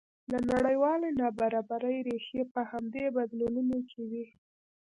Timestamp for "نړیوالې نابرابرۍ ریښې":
0.51-2.43